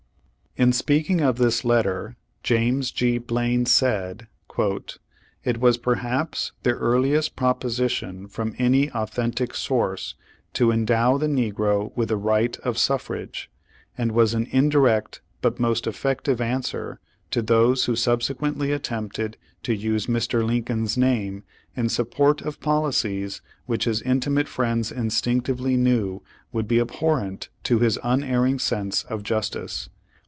[0.57, 3.17] In speaking of this letter, James G.
[3.19, 4.27] Blaine said:
[5.45, 10.15] "It was perhaps the earliest proposition from any authentic source
[10.51, 13.49] to endow the negro with the right of suffrage,
[13.97, 16.99] and ^vas an indirect but most effective answer
[17.31, 20.45] to those who subsequently at tempted to use Mr.
[20.45, 21.43] Lincoln's name
[21.77, 26.21] in support of policies which his intimate friends instinctively knew
[26.51, 29.87] would be abhorent to his unerring sense of justice."